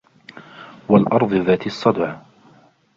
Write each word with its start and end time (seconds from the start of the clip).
والأرض 0.89 1.33
ذات 1.33 1.67
الصدع 1.67 2.21